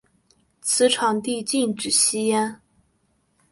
[0.63, 2.59] 此场地禁止吸烟。